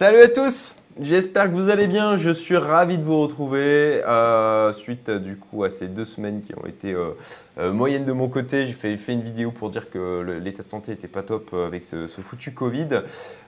[0.00, 4.72] Salut à tous J'espère que vous allez bien, je suis ravi de vous retrouver euh,
[4.72, 7.10] suite du coup à ces deux semaines qui ont été euh,
[7.58, 8.64] euh, moyennes de mon côté.
[8.64, 12.06] J'ai fait, une vidéo pour dire que l'état de santé n'était pas top avec ce,
[12.06, 13.02] foutu Covid.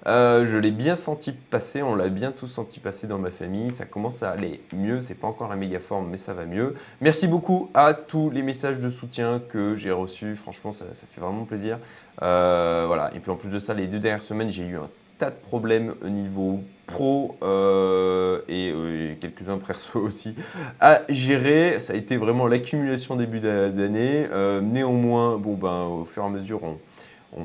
[0.05, 3.73] je l'ai bien senti passer, on l'a bien tous senti passer dans ma famille.
[3.73, 6.75] Ça commence à aller mieux, c'est pas encore la méga forme mais ça va mieux.
[7.01, 11.23] Merci beaucoup à tous les messages de soutien que j'ai reçus, franchement ça, ça, fait
[11.23, 11.79] vraiment plaisir.
[12.19, 14.91] voilà, et puis en plus de ça, les deux dernières semaines j'ai eu un
[15.31, 20.35] de problèmes au niveau pro euh, euh, et, quelques-uns perso aussi
[20.81, 21.81] à gérer.
[21.81, 24.27] Ça a été vraiment l'accumulation début d'année.
[24.31, 26.79] Euh, néanmoins, bon, ben, au fur et à mesure, on,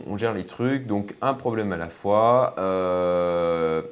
[0.05, 2.55] on, gère les trucs, donc un problème à la fois,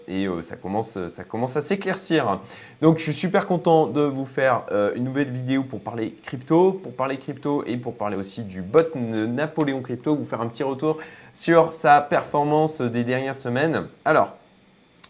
[0.10, 2.42] et ça, commence, ça commence à s'éclaircir.
[2.82, 4.64] Donc je suis super content de vous faire
[4.96, 8.94] une nouvelle vidéo pour parler crypto, pour parler crypto et pour parler aussi du bot
[8.94, 10.98] Napoléon Crypto, vous faire un petit retour
[11.36, 13.88] sur sa performance des dernières semaines.
[14.06, 14.34] Alors,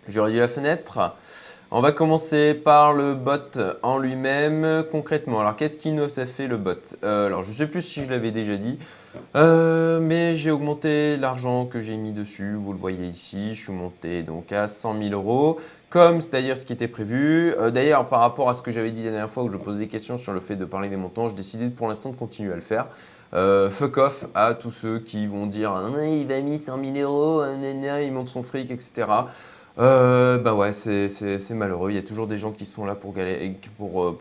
[0.09, 1.13] j'ai réduit la fenêtre.
[1.71, 5.39] On va commencer par le bot en lui-même concrètement.
[5.39, 6.95] Alors qu'est-ce qui nous a fait le bot?
[7.03, 8.77] Alors je ne sais plus si je l'avais déjà dit.
[9.35, 13.71] Euh, mais j'ai augmenté l'argent que j'ai mis dessus, vous le voyez ici, je suis
[13.71, 15.57] monté donc à 100 000 euros,
[15.89, 17.53] comme c'est d'ailleurs ce qui était prévu.
[17.57, 19.79] Euh, d'ailleurs, par rapport à ce que j'avais dit la dernière fois où je posais
[19.79, 22.51] des questions sur le fait de parler des montants, j'ai décidé pour l'instant de continuer
[22.51, 22.87] à le faire.
[23.35, 26.97] Euh, fuck off à tous ceux qui vont dire ah, il va mis 100 000
[26.97, 29.07] euros, il monte son fric, etc.
[29.77, 31.09] Euh, bah ouais, c'est
[31.51, 31.91] malheureux.
[31.91, 33.57] Il y a toujours des gens qui sont là pour, galer,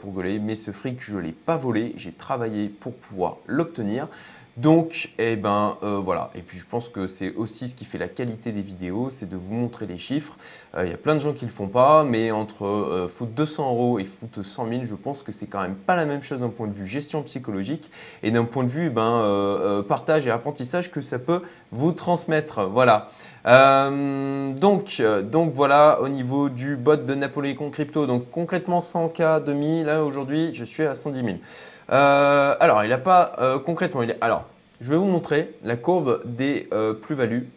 [0.05, 1.95] gueuler, mais ce fric, je ne l'ai pas volé.
[1.97, 4.09] J'ai travaillé pour pouvoir l'obtenir.
[4.57, 6.31] Donc, eh ben euh, voilà.
[6.37, 9.29] Et puis je pense que c'est aussi ce qui fait la qualité des vidéos, c'est
[9.29, 10.37] de vous montrer les chiffres.
[10.77, 13.09] Euh, il y a plein de gens qui ne le font pas, mais entre euh,
[13.09, 16.07] foutre 200 euros et foutre 100 000, je pense que c'est quand même pas la
[16.07, 17.91] même chose d'un point de vue gestion psychologique
[18.23, 22.63] et d'un point de vue ben, partage et apprentissage que ça peut vous transmettre.
[22.67, 23.09] Voilà.
[23.45, 25.03] donc,
[25.53, 28.07] voilà au niveau du bot de Napoléon Crypto.
[28.07, 31.37] Donc concrètement 100K 2000, là aujourd'hui je suis à 110 000.
[31.91, 34.03] Euh, alors, il n'a pas euh, concrètement.
[34.03, 34.45] Il alors,
[34.81, 37.49] je vais vous montrer la courbe des euh, plus-values.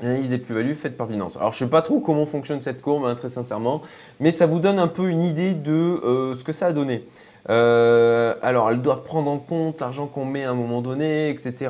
[0.00, 1.36] L'analyse des plus-values faite par Binance.
[1.36, 3.82] Alors, je ne sais pas trop comment fonctionne cette courbe, hein, très sincèrement,
[4.18, 7.04] mais ça vous donne un peu une idée de ce que ça a donné.
[7.46, 11.68] alors, elle doit prendre en compte l'argent qu'on met à un moment donné, etc.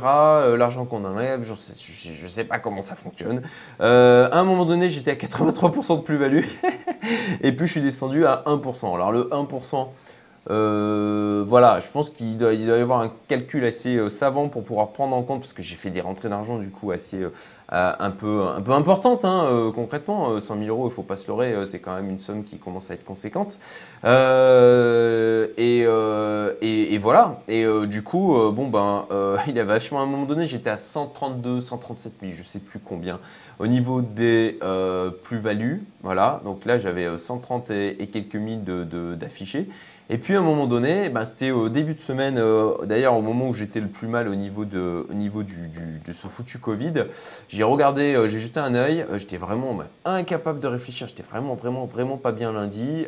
[0.56, 3.42] l'argent qu'on enlève, je ne sais, sais, pas comment ça fonctionne.
[3.80, 6.44] à un moment donné, j'étais à 83% de plus-value,
[7.42, 8.94] et puis je suis descendu à 1%.
[8.94, 9.88] Alors, le 1%,
[10.50, 14.88] euh, voilà, je pense qu'il doit, y avoir un calcul assez euh, savant pour pouvoir
[14.88, 17.30] prendre en compte, parce que j'ai fait des rentrées d'argent du coup assez euh,
[17.70, 20.40] un, peu, un importantes hein, concrètement.
[20.40, 22.58] 100 000 euros, il ne faut pas se leurrer, c'est quand même une somme qui
[22.58, 23.60] commence à être conséquente.
[24.04, 25.86] Et,
[26.98, 29.06] voilà, et du coup, bon ben,
[29.46, 32.44] il y a vachement à un moment donné, j'étais à 132, 137 000, je ne
[32.44, 33.20] sais plus combien,
[33.58, 34.58] au niveau des
[35.22, 35.82] plus-values.
[36.02, 38.64] Voilà, donc là j'avais 130 et, quelques mille
[39.18, 39.68] d'affichés.
[40.10, 43.22] Et puis à un moment donné, ben, c'était au début de semaine, euh, d'ailleurs au
[43.22, 45.68] moment où j'étais le plus mal au niveau de, au niveau du,
[46.04, 47.04] de ce foutu Covid,
[47.48, 51.22] j'ai regardé, euh, j'ai jeté un œil, euh, j'étais vraiment ben, incapable de réfléchir, j'étais
[51.22, 53.06] vraiment, vraiment, vraiment pas bien lundi.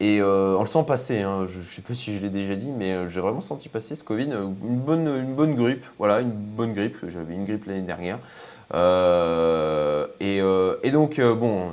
[0.00, 1.44] et on le sent passer, hein.
[1.46, 4.04] je ne sais pas si je l'ai déjà dit, mais j'ai vraiment senti passer ce
[4.04, 8.18] Covid, une bonne, une bonne grippe, voilà, une bonne grippe, j'avais une grippe l'année dernière.
[8.74, 11.70] Euh, euh, et, donc, euh, bon,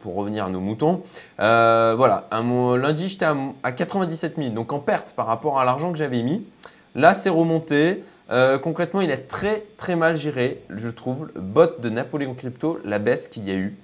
[0.00, 1.02] pour revenir à nos moutons,
[1.38, 3.26] voilà, un, lundi, j'étais
[3.62, 6.46] à, 97 000, donc en perte par rapport à l'argent que j'avais mis.
[6.94, 8.04] Là, c'est remonté.
[8.62, 13.28] concrètement, il est très très mal géré, je trouve, bot de Napoléon Crypto, la baisse
[13.28, 13.76] qu'il y a eu.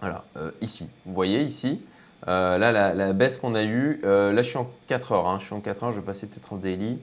[0.00, 0.24] Voilà,
[0.60, 0.88] ici.
[1.06, 1.82] Vous voyez ici,
[2.26, 5.28] là, la, baisse qu'on a eue, là, je suis en 4 heures.
[5.28, 5.38] Hein.
[5.40, 6.98] je suis en 4 heures, je vais passer peut-être en daily.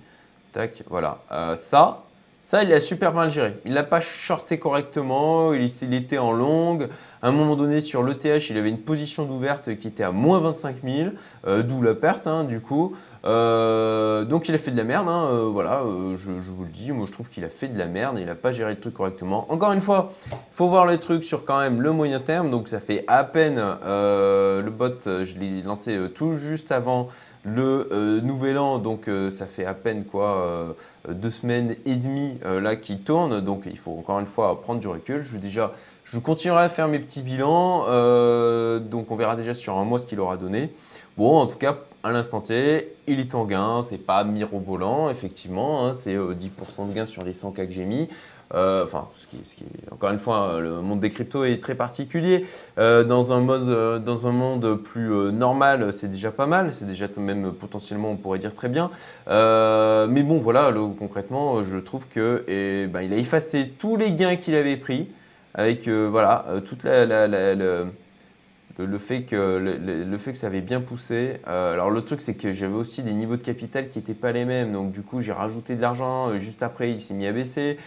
[0.53, 1.19] Tac, voilà.
[1.56, 2.03] ça,
[2.44, 3.56] ça, il a super mal géré.
[3.66, 6.90] Il n'a pas shorté correctement, il, était en longue.
[7.23, 10.39] À un moment donné, sur l'ETH, il avait une position d'ouverte qui était à moins
[10.39, 11.09] 25 000,
[11.45, 12.95] euh, d'où la perte, hein, du coup.
[13.25, 15.83] Euh, donc, il a fait de la merde, hein, euh, voilà,
[16.15, 16.91] je, vous le dis.
[16.91, 18.95] Moi, je trouve qu'il a fait de la merde, il n'a pas géré le truc
[18.95, 19.45] correctement.
[19.49, 22.50] Encore une fois, il faut voir les trucs sur quand même le moyen terme.
[22.50, 27.09] Donc, ça fait à peine, le bot, je l'ai lancé tout juste avant
[27.44, 30.75] le nouvel an, donc ça fait à peine quoi
[31.09, 34.88] deux semaines et demie là qui tourne, donc il faut encore une fois prendre du
[34.88, 35.24] recul.
[35.24, 35.74] Je déjà,
[36.12, 37.86] je continuerai à faire mes petits bilans,
[38.80, 40.72] donc on verra déjà sur un mois ce qu'il aura donné.
[41.18, 45.86] Bon, en tout cas, à l'instant T, il est en gain, c'est pas mirobolant, effectivement,
[45.86, 48.10] hein, c'est 10% de gain sur les 100K que j'ai mis.
[48.54, 52.46] Euh, enfin, ce qui, encore une fois, le monde des cryptos est très particulier.
[52.78, 56.74] Euh, dans, un euh, monde plus normal, c'est déjà pas mal.
[56.74, 58.90] C'est déjà même potentiellement, on pourrait dire très bien.
[59.28, 64.56] mais bon, voilà, concrètement, je trouve que eh ben, a effacé tous les gains qu'il
[64.56, 65.10] avait pris.
[65.53, 71.38] Avec voilà, toute la, le, fait que, le, fait que ça avait bien poussé.
[71.45, 74.45] alors le truc c'est que j'avais aussi des niveaux de capital qui n'étaient pas les
[74.45, 74.71] mêmes.
[74.71, 76.36] Donc du coup j'ai rajouté de l'argent.
[76.38, 77.77] Juste après il s'est mis à baisser.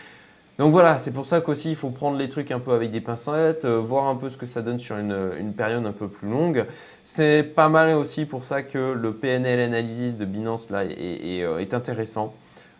[0.57, 3.01] Donc voilà, c'est pour ça qu'aussi il faut prendre les trucs un peu avec des
[3.01, 6.29] pincettes, euh, voir un peu ce que ça donne sur une, période un peu plus
[6.29, 6.67] longue.
[7.03, 11.65] C'est pas mal aussi pour ça que le PNL analysis de Binance là est, euh,
[11.73, 12.35] intéressant.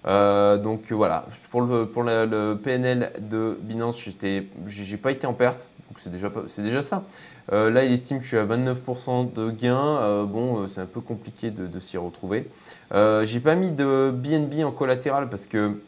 [0.07, 4.09] Euh, donc voilà, pour, le, PNL de Binance,
[4.67, 6.11] j'ai pas été en perte, donc c'est
[6.63, 7.05] déjà, ça.
[7.51, 10.25] là, il estime que je suis à 29% de gain.
[10.25, 12.49] bon, c'est un peu compliqué de, s'y retrouver.
[12.93, 15.79] j'ai pas mis de BNB en collatéral parce que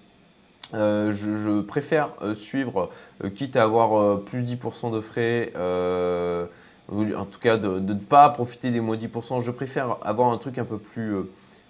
[0.74, 2.90] euh, je, préfère euh, suivre,
[3.22, 8.70] euh, quitte à avoir plus 10% de frais, en tout cas de ne pas profiter
[8.70, 9.40] des moins 10%.
[9.40, 11.16] Je préfère avoir un truc un peu plus.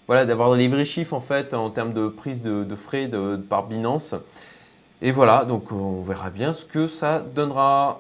[0.06, 3.67] Voilà, d'avoir les vrais chiffres en fait en termes de prise de, frais de, par
[3.67, 4.14] Binance.
[5.03, 7.99] Et voilà, donc on verra bien ce que ça donnera.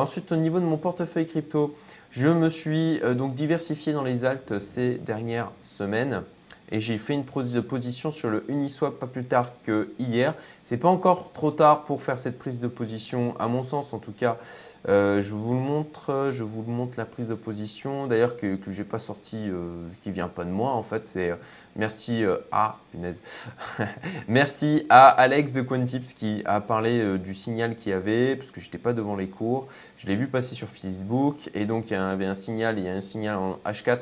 [0.00, 1.74] ensuite, au niveau de mon portefeuille crypto,
[2.10, 6.22] je me suis donc diversifié dans les alts ces dernières semaines
[6.70, 10.34] et j'ai fait une prise de position sur le Uniswap pas plus tard que hier.
[10.62, 13.98] C'est pas encore trop tard pour faire cette prise de position, à mon sens en
[13.98, 14.38] tout cas.
[14.86, 18.06] Euh, je vous le montre, je vous montre la prise de position.
[18.06, 21.06] D'ailleurs que, que j'ai pas sorti, euh, qui vient pas de moi en fait.
[21.06, 21.36] C'est euh,
[21.76, 23.22] merci à punaise.
[24.28, 28.60] merci à Alex de Quantips qui a parlé du signal qu'il y avait parce que
[28.60, 29.68] j'étais pas devant les cours.
[29.96, 32.88] Je l'ai vu passer sur Facebook et donc il y avait un signal, il y
[32.88, 34.00] a un signal en H4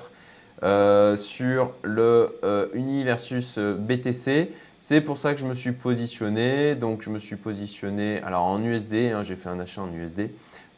[0.63, 4.53] euh, sur le euh, Uni versus euh, BTC.
[4.79, 6.77] C'est pour ça que je me suis positionné.
[6.77, 10.31] Donc, je me suis positionné alors en USD, hein, j'ai fait un achat en USD.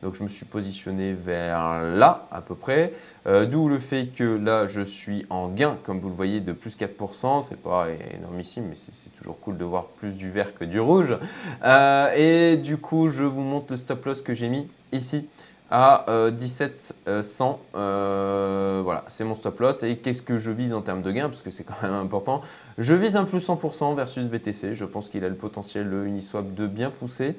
[0.02, 2.92] Donc, je me suis positionné vers là à peu près.
[3.24, 6.76] D'où le fait que là, je suis en gain, comme vous le voyez, de plus
[6.76, 7.40] 4%.
[7.40, 11.16] C'est pas énormissime, mais c'est toujours cool de voir plus du vert que du rouge.
[11.64, 15.26] et du coup, je vous montre le stop loss que j'ai mis ici
[15.70, 17.60] à 1700.
[17.76, 19.82] Euh, euh, voilà, c'est mon stop loss.
[19.82, 22.42] Et qu'est-ce que je vise en termes de gain Parce que c'est quand même important?
[22.78, 24.74] Je vise un plus 100% versus BTC.
[24.74, 27.36] Je pense qu'il a le potentiel, le Uniswap, de bien pousser.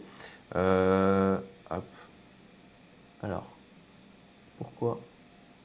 [0.55, 1.37] Euh,
[1.71, 1.83] hop.
[3.23, 3.47] Alors,
[4.57, 4.99] pourquoi?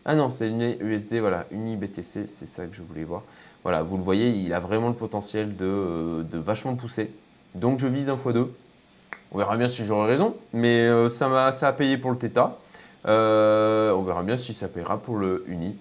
[0.04, 3.22] Ah non, c'est une USD, voilà, Uni BTC, c'est ça que je voulais voir.
[3.62, 7.12] Voilà, vous le voyez, il a vraiment le potentiel de, de vachement pousser.
[7.54, 8.48] Donc je vise un x2.
[9.32, 12.58] On verra bien si j'aurai raison, mais euh, ça, a payé pour le Theta.
[13.06, 15.76] Euh, on verra bien si ça payera pour le Uni.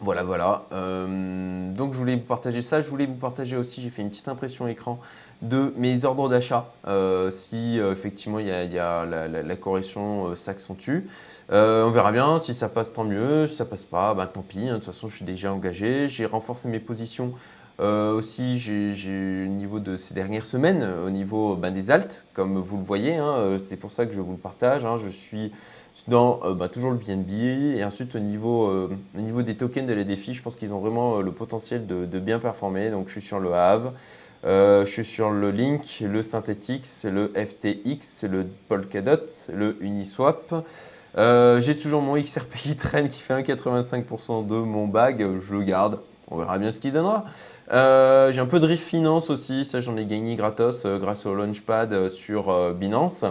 [0.00, 0.64] Voilà, voilà.
[0.72, 2.80] Euh, donc je voulais vous partager ça.
[2.80, 5.00] Je voulais vous partager aussi, j'ai fait une petite impression écran
[5.42, 6.72] de mes ordres d'achat.
[7.30, 11.08] si effectivement il y a, la, correction s'accentue.
[11.50, 13.46] on verra bien si ça passe, tant mieux.
[13.46, 14.60] Si ça passe pas, bah, tant pis.
[14.60, 14.72] Hein.
[14.72, 16.08] De toute façon, je suis déjà engagé.
[16.08, 17.34] J'ai renforcé mes positions
[17.82, 22.58] euh, aussi, j'ai au niveau de ces dernières semaines, au niveau ben, des alts, comme
[22.58, 24.86] vous le voyez, hein, euh, c'est pour ça que je vous le partage.
[24.86, 25.50] Hein, je suis
[26.06, 29.94] dans euh, ben, toujours le BNB et ensuite au niveau, au niveau des tokens de
[29.94, 32.90] les défis, je pense qu'ils ont vraiment le potentiel de, bien performer.
[32.90, 33.90] Donc je suis sur le HAVE,
[34.44, 40.54] je suis sur le Link, le Synthetix, le FTX, le Polkadot, le Uniswap.
[41.16, 45.98] j'ai toujours mon XRP Train qui fait 1,85% de mon bag, je le garde.
[46.32, 47.26] On verra bien ce qu'il donnera.
[47.72, 51.26] Euh, j'ai un peu de Riff Finance aussi, ça j'en ai gagné gratos euh, grâce
[51.26, 53.26] au Launchpad euh, sur Binance.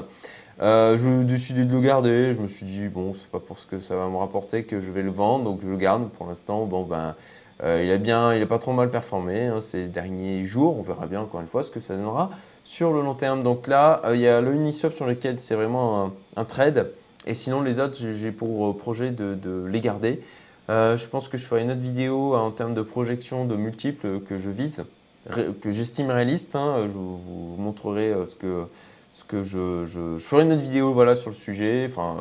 [0.60, 3.80] je décidé de le garder, je me suis dit bon c'est pas pour ce que
[3.80, 6.66] ça va me rapporter que je vais le vendre, donc je le garde pour l'instant.
[6.66, 7.16] Bon ben
[7.64, 11.22] il a bien, il pas trop mal performé hein, ces derniers jours, on verra bien
[11.22, 12.30] encore une fois ce que ça donnera
[12.64, 13.42] sur le long terme.
[13.42, 16.92] Donc là il y a le Uniswap sur lequel c'est vraiment un, trade,
[17.26, 20.22] et sinon les autres j'ai pour projet de les garder.
[20.70, 24.22] Euh, je pense que je ferai une autre vidéo en termes de projection de multiples
[24.22, 24.86] que je vise,
[25.30, 26.56] que j'estime réaliste.
[26.56, 26.86] Hein.
[26.88, 28.66] Je vous montrerai euh, ce que,
[29.14, 31.86] ce que je, je, ferai une autre vidéo voilà, sur le sujet.
[31.90, 32.18] Enfin,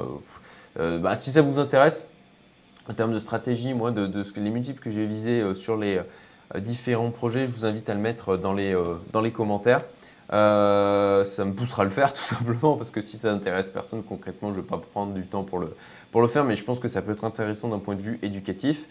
[0.78, 2.06] euh, bah, si ça vous intéresse,
[2.88, 6.00] en termes de stratégie, moi, de, ce que, les multiples que j'ai visés sur les
[6.56, 8.76] différents projets, je vous invite à le mettre dans les,
[9.12, 9.82] dans les commentaires.
[10.32, 14.02] Euh, ça me poussera à le faire tout simplement parce que si ça n'intéresse personne
[14.02, 15.74] concrètement, je ne vais pas prendre du temps pour le,
[16.12, 18.18] pour le faire, mais je pense que ça peut être intéressant d'un point de vue
[18.22, 18.86] éducatif.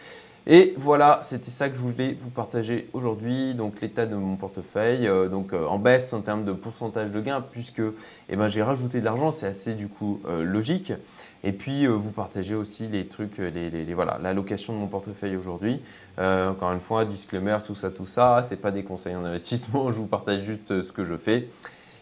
[0.51, 3.53] Et voilà, c'était ça que je voulais vous partager aujourd'hui.
[3.53, 7.21] Donc l'état de mon portefeuille, euh, donc euh, en baisse en termes de pourcentage de
[7.21, 7.83] gain, puisque
[8.29, 10.91] eh ben, j'ai rajouté de l'argent, c'est assez du coup logique.
[11.43, 15.81] Et puis vous partagez aussi les trucs, les, voilà, l'allocation de mon portefeuille aujourd'hui.
[16.17, 19.91] encore une fois, disclaimer, tout ça, tout ça, c'est pas des conseils en investissement.
[19.91, 21.47] Je vous partage juste ce que je fais.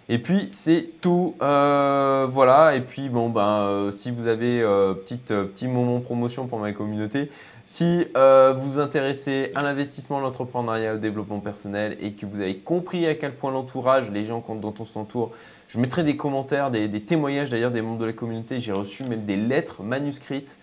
[0.10, 2.76] Et puis c'est tout, voilà.
[2.76, 7.30] Et puis bon ben, si vous avez petite, petit moment promotion pour ma communauté,
[7.66, 13.06] si vous vous intéressez à l'investissement, l'entrepreneuriat, au développement personnel et que vous avez compris
[13.06, 15.32] à quel point l'entourage, les gens dont on s'entoure,
[15.68, 18.62] je mettrai des commentaires, des, témoignages d'ailleurs des membres de la communauté.
[18.62, 20.58] J'ai reçu même des lettres manuscrites.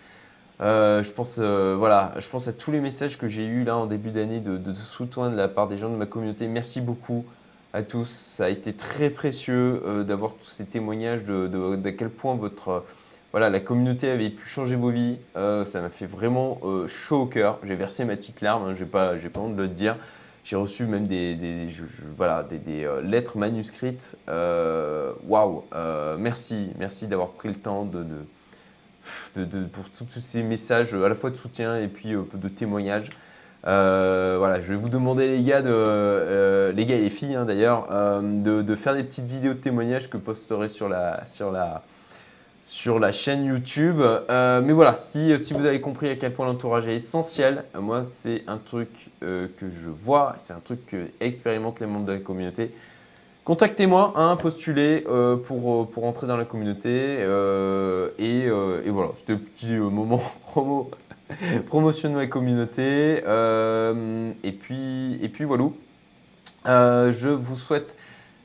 [0.59, 4.09] je, pense, voilà, je pense à tous les messages que j'ai eus là en début
[4.09, 6.47] d'année de, de soutien de la part des gens de ma communauté.
[6.47, 7.25] Merci beaucoup
[7.75, 8.07] à tous.
[8.07, 12.85] Ça a été très précieux euh, d'avoir tous ces témoignages de, de, quel point votre,
[13.31, 15.17] voilà, la communauté avait pu changer vos vies.
[15.35, 17.59] Euh, ça m'a fait vraiment euh, chaud au cœur.
[17.63, 19.97] J'ai versé ma petite larme, hein, j'ai pas, j'ai pas honte de le dire.
[20.45, 21.67] J'ai reçu même des, des
[22.15, 24.15] voilà, des, lettres manuscrites.
[24.27, 25.63] Waouh
[26.19, 28.05] Merci, merci d'avoir pris le temps de,
[29.35, 33.09] de, pour tous ces messages à la fois de soutien et puis de témoignages.
[33.67, 37.45] Euh, voilà, je vais vous demander les gars, euh, les gars et les filles hein,
[37.45, 43.11] d'ailleurs, euh, de, faire des petites vidéos de témoignages que posterai sur la, sur la,
[43.11, 44.01] chaîne YouTube.
[44.29, 48.57] mais voilà, si, vous avez compris à quel point l'entourage est essentiel, moi c'est un
[48.57, 48.89] truc
[49.21, 52.71] que je vois, c'est un truc que expérimentent les membres de la communauté.
[53.45, 55.05] Contactez-moi, hein, postulez
[55.45, 57.19] pour, entrer dans la communauté.
[58.19, 60.91] Et, et, voilà, c'était un petit moment promo
[61.67, 63.23] promotion de ma communauté.
[63.25, 65.65] Euh, et, puis, et puis voilà.
[66.67, 67.95] Euh, je vous souhaite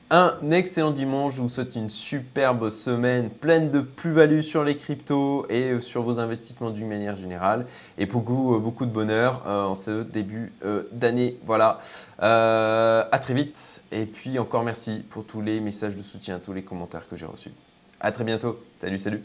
[0.09, 1.35] un excellent dimanche.
[1.35, 6.19] Je vous souhaite une superbe semaine pleine de plus-value sur les cryptos et sur vos
[6.19, 7.65] investissements d'une manière générale.
[7.97, 10.51] Et beaucoup, beaucoup de bonheur euh, en ce début
[10.91, 11.37] d'année.
[11.45, 11.79] Voilà.
[12.19, 13.81] à très vite.
[13.91, 17.25] Et puis encore merci pour tous les messages de soutien, tous les commentaires que j'ai
[17.25, 17.51] reçus.
[17.99, 18.59] À très bientôt.
[18.79, 19.23] Salut, salut.